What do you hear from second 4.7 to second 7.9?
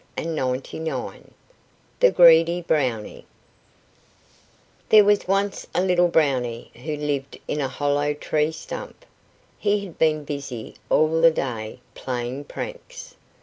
There was once a little Brownie who lived in a